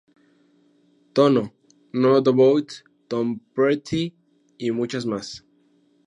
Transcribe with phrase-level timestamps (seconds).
[1.13, 1.43] Tono!,
[2.01, 4.11] No Doubt, Tom Petty
[4.57, 5.45] y muchos más.